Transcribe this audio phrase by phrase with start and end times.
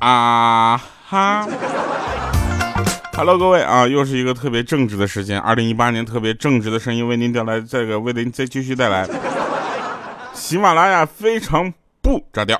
[0.00, 1.46] 啊哈
[3.14, 5.38] ！Hello，各位啊，又是一个特别正直的时间。
[5.40, 9.06] 二零一八年特别正直的声音为您带来这个，为您再继续带来
[10.32, 12.58] 喜马拉雅非常不着调。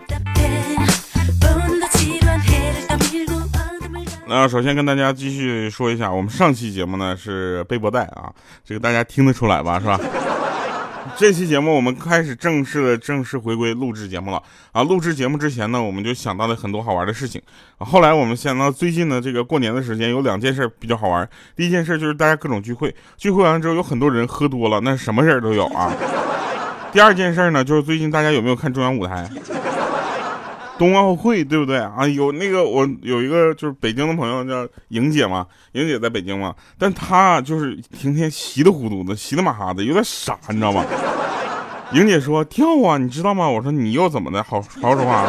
[4.29, 8.31] 那首先跟大家继续说一下，我们上期节目呢是背播带啊，
[8.63, 9.99] 这个大家听得出来吧，是吧？
[11.17, 14.83] 这期节目我们开始正式的正式回归录制节目了啊！
[14.83, 17.41] 录制节目之前呢，我们就想到了很多好玩的事情
[17.79, 17.87] 啊。
[17.87, 21.27] 后来我们想到最近的这个过年的时间有两件事比较好玩。
[21.57, 25.91] 第一件事就是大家各种聚会，聚会完之后有很多人喝多了，那什么事都有啊。
[26.93, 29.27] 第二件事呢，就是最近大家有没有看中央舞台？
[30.79, 32.07] 冬奥会对不对啊？
[32.07, 40.85] 有那个我有一个就是北京的朋友叫莹姐嘛，莹姐在北京嘛，但她就是天天稀里糊涂的，稀里马哈的，有点傻，你知道吗？
[41.93, 43.49] 莹姐说跳啊，你知道吗？
[43.49, 44.43] 我说你又怎么的？
[44.43, 45.27] 好好说话。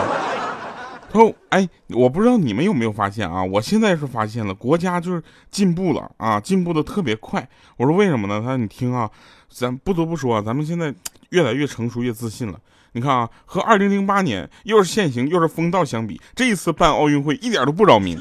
[1.11, 3.43] 她说哎，我不知道你们有没有发现啊？
[3.43, 7.49] 我现在是发现了，国家就是进步了啊，进步的特别快。
[7.77, 8.39] 我说为什么呢？
[8.39, 9.09] 她说你听啊，
[9.49, 10.93] 咱不得不说啊，咱们现在
[11.29, 12.59] 越来越成熟，越自信了。
[12.93, 18.19] 你看啊，和二零零八年又是限行又是封道相比，这一次办奥运会一点都不扰民。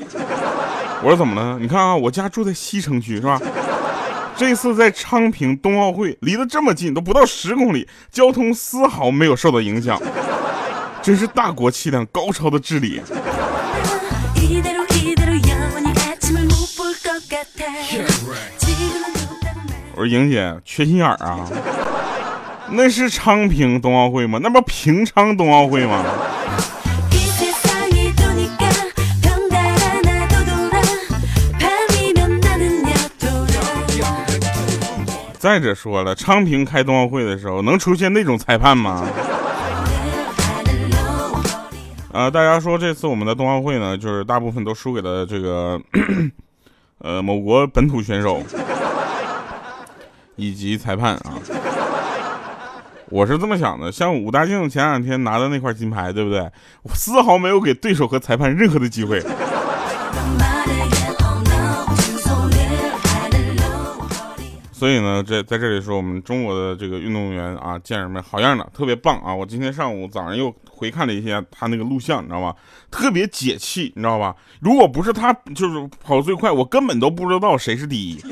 [1.00, 1.58] 我说怎么了？
[1.58, 3.40] 你看啊，我家住在西城区是吧？
[4.36, 10.00] 这次在昌平冬奥会离得这么近，都不到十公里，交通丝毫没有受到影响，
[11.02, 13.00] 真是大国气量、高超的治理。
[19.92, 21.48] 我说莹姐缺心眼儿啊。
[22.70, 24.38] 那是昌平冬奥会吗？
[24.42, 26.04] 那不平昌冬奥会吗？
[35.38, 39.06] 再者说了，昌平开冬奥会的时候能出现那种裁判吗？
[42.12, 45.80] 啊，大家说这次我们的冬奥会呢，就是大部分都输给了这个
[46.98, 48.42] 呃某国本土选手
[50.36, 51.34] 以及裁判啊。
[53.10, 56.40] 我是这么想的，像武大靖前两天拿的那块金牌，对不对？
[56.82, 59.22] 我丝毫没有给对手和裁判任何的机会。
[64.70, 69.34] 所以呢，这在这里说，我们中国的这个运动员啊，健儿们好样的，特别棒啊！
[69.34, 72.54] 我今天上午早上又回看了一下他那个录像，你知道吧？
[72.88, 74.36] 特别解气，你知道吧？
[74.60, 78.22] 如果不是他就是跑最快，我根本都不知道谁是第一。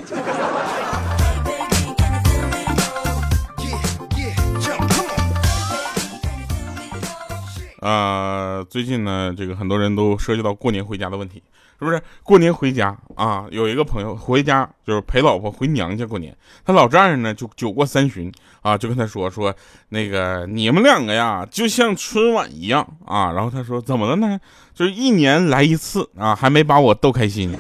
[7.81, 11.43] 呃，最近呢，这个很多人都涉及到过年回家的问题，
[11.79, 12.01] 是不是？
[12.23, 18.33] 过年回家啊，有一个朋友回家就是陪老婆回娘家过年，他老丈人呢就酒过三巡
[18.63, 19.55] 啊，就跟他说说
[19.91, 23.33] 那个你们两个呀，就像春晚一样啊。
[23.33, 24.41] 然后他说怎么了呢？
[24.75, 27.55] 就是一年来一次啊，还没把我逗开心。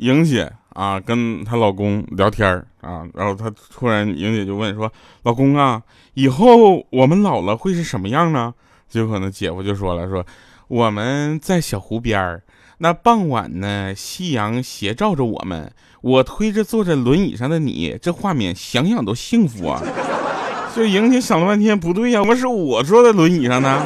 [0.00, 2.48] 莹姐啊，跟她老公聊天
[2.80, 4.90] 啊，然后她突然莹姐就问说
[5.24, 5.82] ：“老公啊，
[6.14, 8.54] 以后我们老了会是什么样呢？”
[8.88, 10.24] 结果呢，姐夫就说了：“说
[10.68, 12.42] 我们在小湖边儿，
[12.78, 19.82] 那傍晚呢，夕阳斜照着我们，我推着坐在轮椅上的你，这画面想想都幸福啊！”
[20.74, 23.84] 就莹姐想了半天，不对呀，怎么是我坐在轮椅上呢？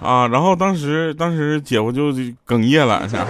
[0.00, 2.12] 啊，然后当时当时姐夫就
[2.46, 3.26] 哽咽了，是吧？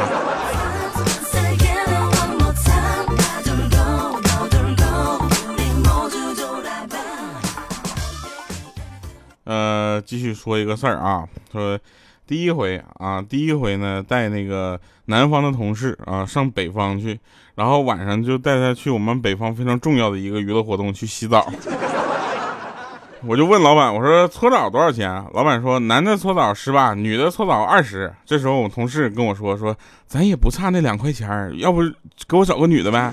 [10.00, 11.78] 继续说一个事儿啊，说
[12.27, 17.19] 第一回啊，第一回呢带那个南方的同事啊上北方去，
[17.56, 21.47] 然后晚上就带他去我们北方非常重要的一个娱乐活动去洗澡。
[23.27, 25.22] 我就问老板，我说搓澡多少钱？
[25.34, 28.10] 老板说男的搓澡十八，女的搓澡二十。
[28.24, 29.77] 这时候我同事跟我说说，
[30.07, 31.83] 咱也不差那两块钱，要不
[32.27, 33.13] 给我找个女的呗。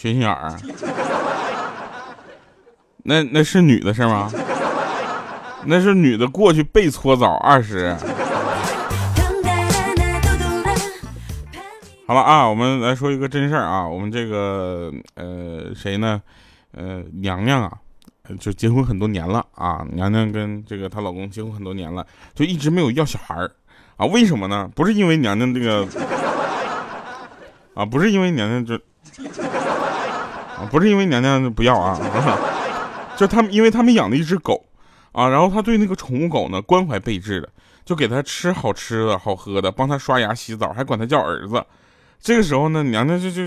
[0.00, 0.56] 缺心眼儿，
[3.04, 4.32] 那那是女的是吗？
[5.66, 7.94] 那是女的过去被搓澡二十。
[12.06, 16.22] 好了啊，我们来说一个真事儿啊，我们这个呃谁呢？
[16.72, 17.70] 呃娘娘啊，
[18.40, 23.52] 就结婚很多年了啊，娘娘跟这个她老公结婚很多年了，就一直没有要小孩儿
[23.98, 24.06] 啊？
[24.06, 24.66] 为什么呢？
[24.74, 25.86] 不是因为娘娘这个
[27.74, 28.80] 啊，不是因为娘娘就啊，
[30.70, 31.98] 不是因为娘娘不要啊，
[33.16, 34.64] 就他们，因为他们养的一只狗
[35.12, 37.48] 啊，然后他对那个宠物狗呢关怀备至的，
[37.84, 41.64] 就给它吃好吃的好喝的，帮它刷牙洗澡，还管它叫儿子。
[42.20, 43.46] 这个时候呢，娘娘就就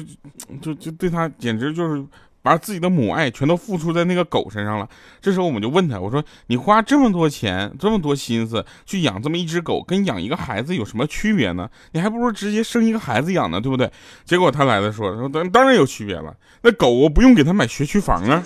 [0.62, 2.04] 就就对他简直就是。
[2.44, 4.88] 把自己的母爱全都付出在那个狗身上了。
[5.20, 11.68] 这时候我们就问他，我说：“你花这么多钱、这么多心思去养这么一只狗，跟养一个孩子有什么区别呢？
[11.94, 13.90] 你还不如直接生一个孩子养呢，对不对？”
[14.26, 18.44] 结果他来了说：“说当当然有区别了，那狗我不用给他买学区房啊。”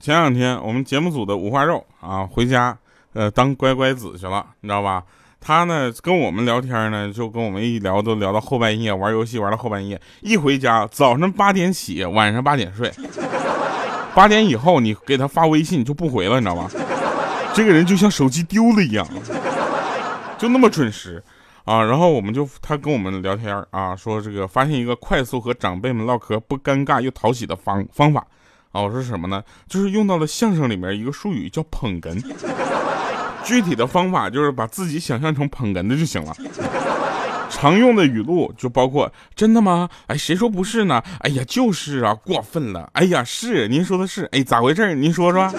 [0.00, 2.74] 前两天我们节目组的五花肉啊回家，
[3.12, 5.04] 呃当乖乖子去了，你知道吧？
[5.38, 10.00] 他呢跟我们聊天呢，就跟我们一聊都聊到后半夜，玩游戏玩到后半夜。
[10.22, 12.90] 一回家早上八点起，晚上八点睡。
[14.14, 16.70] 八点以后你给他发微信就不回了，你知道吗？
[17.52, 19.06] 这个人就像手机丢了一样，
[20.38, 21.22] 就那么准时
[21.66, 21.82] 啊。
[21.82, 28.26] 然后我们就他跟我们聊天啊，说这个发现一个快速和长辈们唠嗑不尴尬又讨喜的方方法。
[28.72, 29.42] 啊，我说什么呢？
[29.68, 32.22] 就是用到了相声里面一个术语叫捧哏，
[33.44, 36.34] 具体的方法就是把自己想象成捧哏的就行了。
[37.50, 39.88] 常用的语录就包括：真的吗？
[40.06, 41.02] 哎，谁说不是呢？
[41.18, 42.88] 哎呀，就是啊，过分了。
[42.92, 44.28] 哎呀，是，您说的是。
[44.30, 44.94] 哎，咋回事？
[44.94, 45.50] 您说说。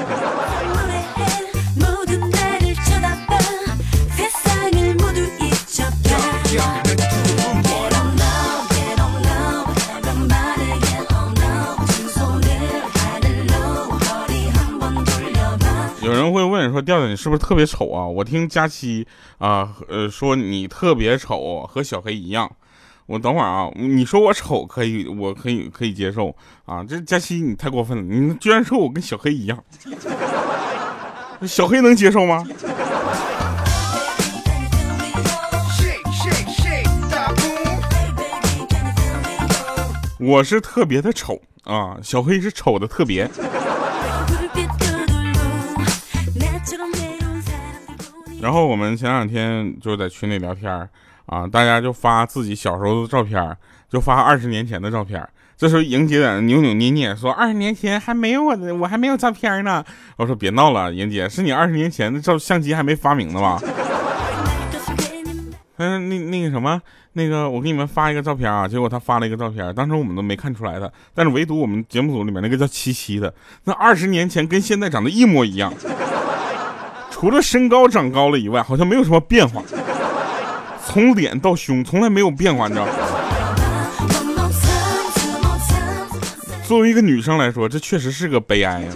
[16.72, 18.06] 说调调，你是不是特别丑啊？
[18.06, 19.06] 我听佳期
[19.38, 22.50] 啊，呃，说你特别丑，和小黑一样。
[23.08, 26.34] 我等会儿啊，你说我丑可以，我可以可以接受
[26.66, 26.84] 啊。
[26.84, 29.62] 这佳期你太过分了，你居然说我跟小黑一样，
[31.46, 32.46] 小黑能接受吗？
[40.20, 43.30] 我是特别的丑啊，小黑是丑的特别。
[48.42, 50.72] 然后我们前两天就在群里聊天
[51.28, 53.56] 啊，大家就发自己小时候的照片
[53.90, 55.28] 就发二十年前的照片
[55.58, 59.86] 这时候莹姐在那扭扭捏捏说：“二十年前还没有我的，我还没有照片呢。
[60.18, 63.62] ”我说：“别闹了，莹姐，是你二十年前的照相机还没发明呢吧？”
[65.78, 66.82] 嗯，那那个什么，
[67.14, 73.32] 那个我给你们发一个照片啊，结果他发了一个照片，当时我们都没看出来的，但是唯独我们节目组里面那个叫七七的，
[73.66, 75.72] 那二十年前跟现在长得一模一样。
[77.22, 79.62] 除了身高长高了以外，好像没有什么变化。
[80.84, 82.92] 从脸到胸，从来没有变化，你知道吗？
[86.64, 88.88] 作为一个女生来说，这确实是个悲哀呀。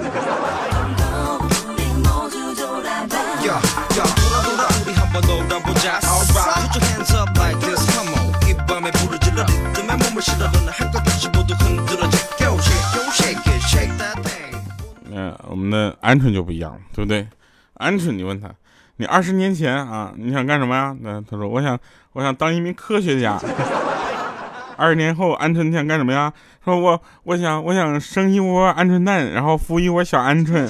[15.12, 17.28] 嗯，我们的鹌鹑就不一样了，对不对？
[17.78, 18.50] 鹌鹑，你问他，
[18.98, 20.96] 你二十年前啊，你想干什么呀？
[21.02, 21.78] 那他说，我想，
[22.14, 23.40] 我想当一名科学家。
[24.78, 26.32] 二十年后，鹌鹑你想干什么呀？
[26.64, 30.70] 说我，我想，我想生一窝鹌鹑蛋，然后孵一窝小鹌鹑。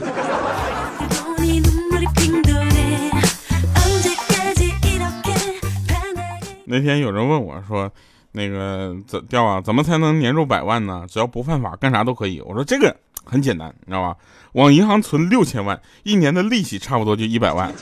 [6.68, 7.92] 那天有人问我说，
[8.36, 9.62] 那个怎掉啊？
[9.62, 11.06] 怎么才能年入百万呢？
[11.10, 12.42] 只要不犯法，干啥都可以。
[12.42, 12.96] 我说这个。
[13.28, 14.16] 很简单，你知道吧？
[14.52, 17.74] 往银行存六千万，一年的利息差不多就一百万。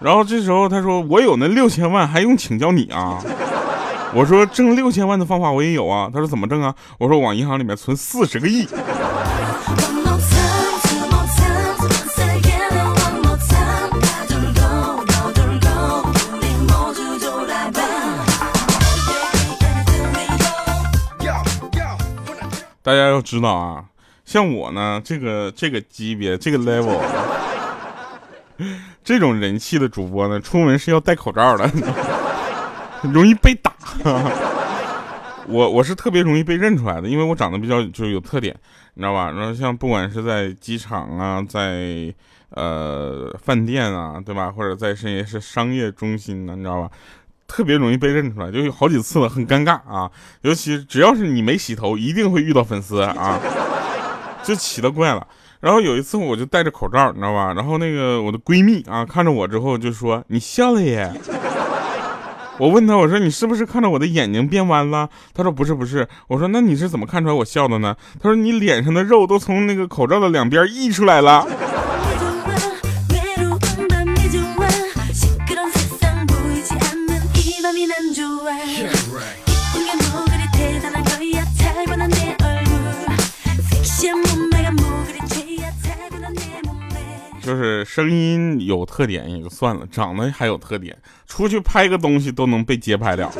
[0.00, 3.22] 然后这时候他说：“我有那六千万，还用请教你啊？”
[4.16, 8.66] 我说：“挣六千万的方法我也有啊。”他说：“怎么挣啊？”我说：“往银行里面存四十个亿。”
[22.88, 23.84] 大家要知道啊。
[24.24, 26.98] 像我呢，这个这个级别，这个 level，
[29.04, 31.70] 这种人气的主播呢，出门是要戴口罩的，
[33.12, 33.74] 容易被打。
[35.48, 38.56] 我我是特别容易被认出来的，因为我长得比较就是有特点，
[38.94, 39.30] 你知道吧？
[39.32, 42.10] 然后像不管是在机场啊，在
[42.52, 44.50] 呃饭店啊，对吧？
[44.50, 46.90] 或者在甚至是商业中心呢，你知道吧？
[47.48, 50.08] 特别容易被认出来，就有好几次了，很尴尬啊。
[50.42, 53.40] 尤其只要是你没洗头，一定会遇到粉丝啊。
[54.44, 55.26] 就奇了怪了，
[55.60, 57.52] 然后有一次我就戴着口罩，你知道吧？
[57.54, 61.12] 然后那个我的闺蜜啊看着我之后就说：“你笑了耶。
[62.58, 71.46] ”我问她我说：“你是不是看着我的眼睛变弯了？”她说：“不是不是。”我说：“那你是怎么看出来我笑的呢？”她说：“你脸上的肉都从那个口罩的两边溢出来了。”
[87.48, 90.94] 就是声音有特点也就算了，长得还有特点，
[91.26, 93.32] 出去拍个东西都能被街拍了，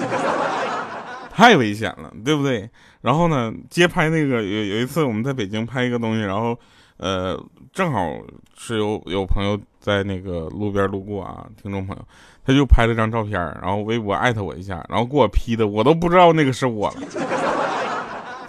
[1.30, 2.66] 太危险了，对不对？
[3.02, 6.58] 然后呢，街拍那个有有一次我们在北京拍一个东西，然后
[6.96, 7.38] 呃
[7.70, 8.18] 正好
[8.56, 12.02] 是有有朋友在那个路边路过啊，听众朋友，
[12.46, 16.96] 他就拍了张照片，然后微博艾特我一下，然后给我 P 的，我都不知道那个是我了。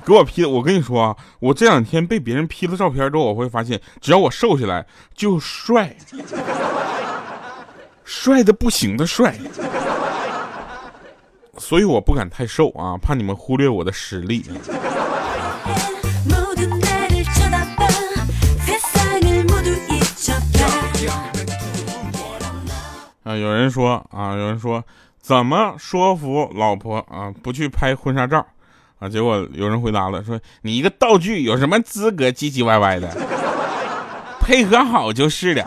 [0.10, 5.96] 给我 P 的，我跟你说啊，我这两天被别人 P 了照片之后，我会发现，只要我瘦下来就帅，
[8.04, 9.38] 帅的不行的帅，
[11.60, 14.44] 所以我不敢太瘦啊，怕你们忽略我的实力。
[23.22, 24.84] 啊，有人说啊，有人说，
[25.22, 28.44] 怎么说服老婆啊，不去拍婚纱照？
[29.00, 29.08] 啊！
[29.08, 33.10] 结果有人回答了，说：“你一个道具有什么资格唧唧歪歪的？
[34.42, 35.66] 配合好就是了。”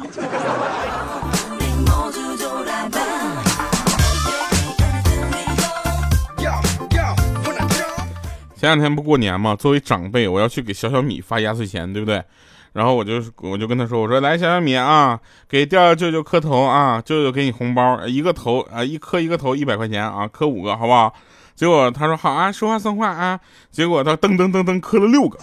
[8.54, 12.22] 前两天不过年嘛，作为长辈，我要去给小小米发压岁钱，对不对？
[12.74, 21.14] 然后我就我就跟他说：“我说来，小小米啊，给调调舅舅磕头啊，舅舅给你红包，一个头啊，一磕一个头一百块钱啊，磕五个好不好？”
[21.62, 23.38] 结果他说好啊，说话算话啊。
[23.70, 25.38] 结果他噔噔噔噔磕了六个，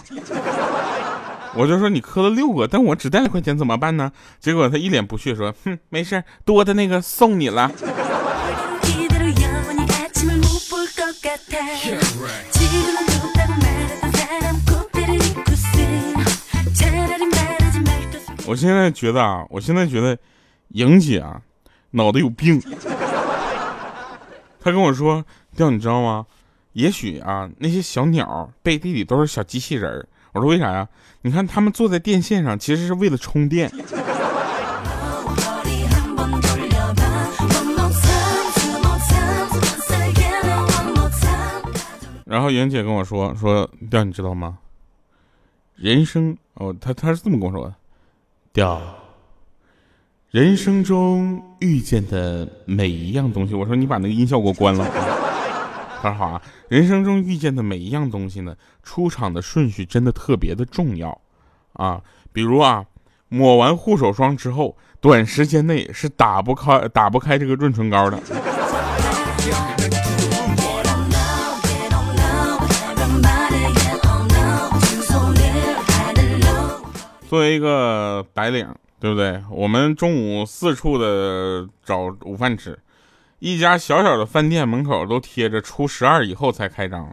[1.54, 4.12] 我就说你磕了六个，但我只带了块钱怎么办呢？
[4.38, 7.72] 结果他一脸不屑说，哼，没事多的那个送你了。
[18.44, 20.18] 我现在觉得啊，我现在觉得
[20.68, 21.40] 莹姐啊，
[21.92, 22.62] 脑袋有病。
[24.62, 25.24] 他跟我说。
[25.60, 26.24] 掉，你知道吗？
[26.72, 30.08] 也许啊，那些小鸟背地里都是小机器人儿。
[30.32, 30.88] 我说为啥呀？
[31.20, 33.70] 你看他们坐在电线上，其实是为了充电。
[42.24, 44.56] 然后莹姐跟我说说，掉，你知道吗？
[45.76, 47.74] 人生哦，他他是这么跟我说的，
[48.54, 48.80] 掉。
[50.30, 55.09] 人生中遇见的每一样东西，我说你把那个音效给我关了。
[56.02, 61.20] 很好啊，人生中遇见的每一样东西呢，出场的顺序真的特别的重要，
[61.74, 62.00] 啊，
[62.32, 62.86] 比如啊，
[63.28, 68.18] 抹完护手霜之后，短时间内是打不开打不开这个润唇膏的。
[77.28, 78.66] 作为一个白领，
[78.98, 79.42] 对不对？
[79.50, 82.78] 我们中午四处的找午饭吃。
[83.40, 87.10] 一家小小的饭店门口都贴着初十二以后才开张，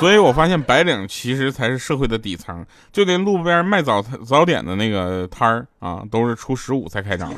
[0.00, 7.32] 所以我发现白领其实才是社会的底层，就连路边卖早早点的那个摊儿啊，都是初十五才开张。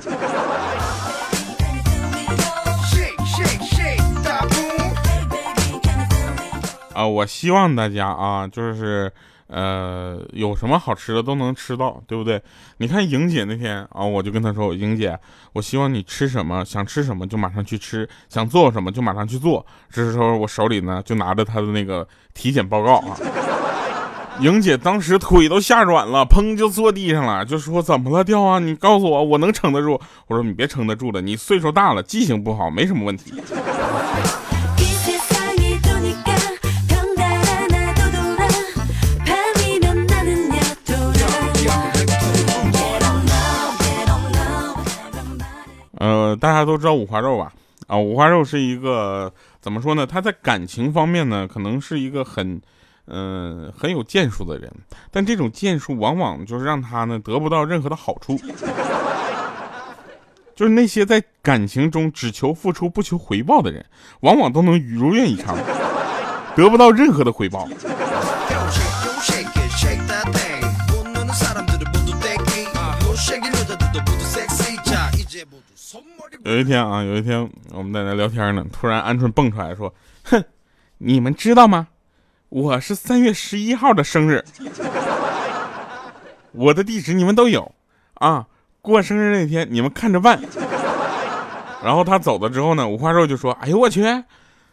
[6.95, 9.13] 啊，我希望大家啊，就是。
[9.51, 12.41] 呃，有什么好吃的都能吃到，对不对？
[12.79, 15.19] 你看莹姐那天啊，我就跟她说，莹姐，
[15.53, 19.67] 我希望你吃什么，想吃什么就马上去吃，想做什么就马上去做。
[19.91, 23.19] 这时候我手里呢就拿着她的那个体检报告啊，
[24.41, 28.59] 莹姐当时腿都吓软了，砰就坐地上了，就说怎么了，掉啊？
[28.59, 30.01] 你告诉我，我能撑得住。
[30.29, 33.35] 我说你别撑得住了，你岁数大了，记性不好，没什么问题。
[46.37, 47.53] 大家都知道五花肉吧？
[47.87, 50.07] 啊，五花肉是一个怎么说呢？
[50.07, 52.61] 他在感情方面呢，可能是一个很，
[53.07, 54.71] 嗯，很有建树的人。
[55.11, 58.39] 但这种建树往往就是让他呢得不到任何的好处。
[60.55, 63.85] 就是那些在感情中只求付出不求回报的人，
[64.21, 65.57] 往往都能如愿以偿，
[66.55, 67.67] 得不到任何的回报。
[76.51, 79.95] 有一天啊，有一天我们在那聊天呢，突然鹌鹑蹦出来说
[80.27, 80.45] ：“哼，
[80.99, 81.87] 你们知道吗？
[82.49, 84.45] 我是三月十一号的生日。
[86.51, 87.73] ”我的地址你们都有
[88.15, 88.49] 啊。
[88.83, 90.43] 过生日那天你们看着办。
[91.85, 94.03] 然后他走了之后呢，五花肉就说：“哎呦我去，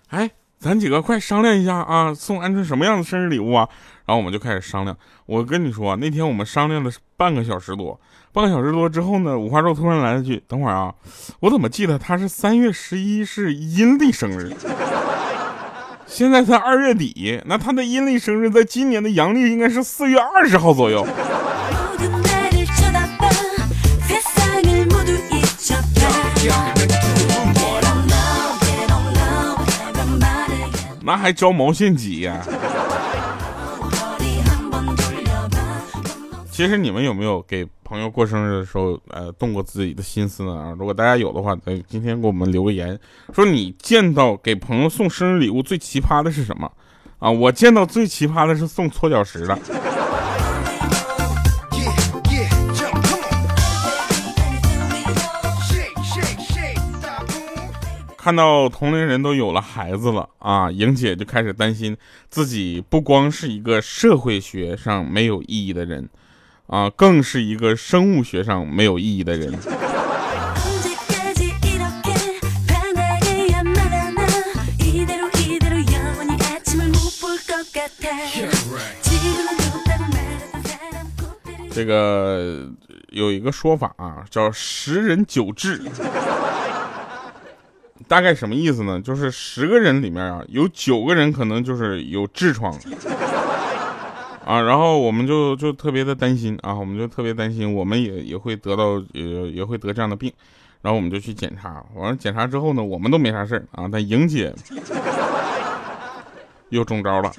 [0.07, 3.69] 哎，咱几个快商量一下啊，送鹌鹑什么样的生日礼物啊？”
[4.07, 4.97] 然后我们就开始商量。
[5.27, 7.99] 我跟你说，那天我们商量了半个小时多，
[8.37, 10.93] 半个小时多之后呢，五花肉突然来了句：“等会儿啊，
[11.39, 14.53] 我怎么记得他是三月十一是阴历生日？
[16.05, 21.03] 现在才二月底，那他的阴历生日在今年的阳历应该是四月二十号左右。”
[31.01, 32.45] 那还招毛线急呀？
[36.51, 40.75] 其实你们有没有给朋友过生日的时候，呃，动过自己的心思呢啊？
[40.77, 42.99] 如果大家有的话，在今天给我们留个言，
[43.33, 46.69] 说你见到给朋友送生日礼物最奇葩的是什么？
[47.19, 49.57] 啊，我见到最奇葩的是送搓脚石的。
[58.17, 61.95] 看到同龄人都有了孩子了啊，莹姐就开始担心
[62.29, 66.09] 自己不光是一个社会学上没有意义的人，
[66.67, 69.53] 啊，更是一个生物学上没有意义的人。
[81.71, 82.69] 这个
[83.09, 85.79] 有一个说法啊，叫十人九痔。
[88.07, 89.01] 大概什么意思呢？
[89.01, 92.73] 就是十个人里面啊，有九个人可能就是有痔疮
[94.47, 100.31] 啊，然后我们就就特别的担心啊，我们就特别担心，我们也也会得到也也会得这样的病，
[100.81, 104.55] 然后我们就去检查，完了检查之后呢，我们都没啥事儿啊，但莹姐
[106.69, 107.29] 又中招了，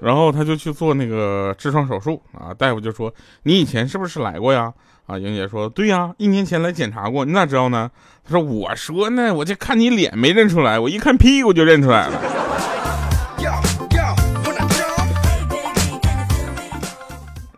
[0.00, 4.72] 然后他就去做那个痔疮手术啊，大夫就说你以前是不是来过呀？
[5.04, 7.90] 啊，莹姐说对呀，一年前来检查过，你咋知道呢？
[8.24, 12.43] 他说我说呢，我就看你脸没认出来，我一看屁股就认出来了。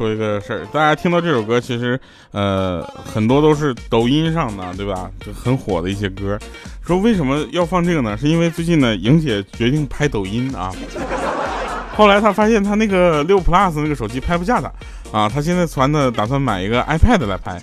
[0.00, 0.64] 说一个事儿。
[0.72, 5.10] 大家听到这首歌，其实呃很多都是抖音上的，对吧？
[5.20, 6.38] 就很火的一些歌。
[6.80, 8.16] 说为什么要放这个呢？
[8.16, 10.72] 是因为最近呢，莹姐决定拍抖音啊。
[11.94, 14.72] 后来她发现她那个六 plus 那个手机拍不下她
[15.12, 17.60] 啊，她现在攒的打算买一个 iPad 来拍。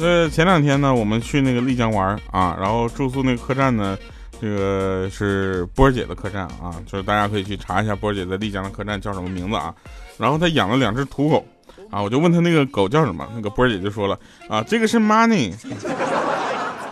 [0.00, 3.98] 呃，前两天呢，我们去那个丽江玩啊，然后住宿那个客栈呢。
[4.40, 9.74] 这个是波儿姐的客栈啊，就是大家可以去查一下波儿姐在丽江的客栈叫什么名字啊。
[10.18, 11.44] 然后她养了两只土狗
[11.90, 14.18] 啊，我就问她那个狗叫什么，那个波儿姐就说了
[14.48, 15.54] 啊，这个是 Money，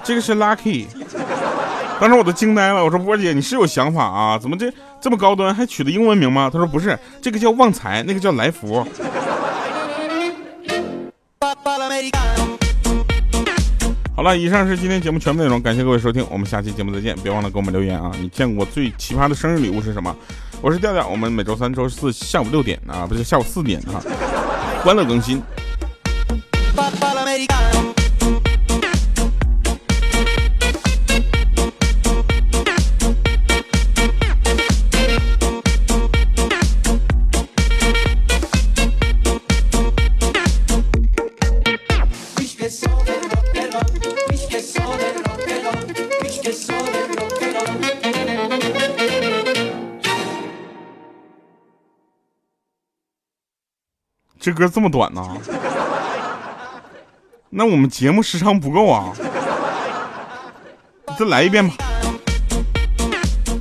[0.03, 0.87] 这个是 Lucky。
[2.01, 6.51] 当时我都惊呆了，我说波儿姐你是有想法啊，怎么这这么高端还取的英文名吗？
[6.53, 8.87] 她说不是，这个叫旺财，那个叫来福。
[14.17, 18.13] 好了，以上是今天节目全部内容，感谢各位收听，我们下期节目再见，别忘了给我们留言啊！
[18.21, 20.15] 你见过最奇葩的生日礼物是什么？
[20.63, 23.99] 我是调调，我们每周三、周四下午六点啊，不是下午四点啊，
[24.85, 25.43] 欢乐更新。
[54.55, 55.23] 歌这么短呢？
[57.51, 59.13] 那我们节目时长不够啊！
[61.19, 61.75] 再来一遍吧。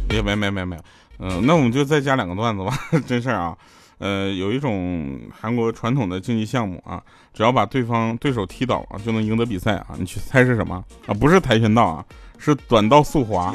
[0.10, 0.82] 没有没有没没没有，
[1.20, 2.72] 嗯，那我们就再加两个段子吧。
[3.06, 3.58] 真事儿啊，
[3.98, 7.02] 呃，有一种韩国传统的竞技项目啊，
[7.34, 9.88] 只要把对方对手踢倒啊，就能赢得比赛啊。
[9.98, 11.14] 你去猜是什么啊？
[11.14, 12.06] 不是跆拳道啊，
[12.38, 13.54] 是短道速滑。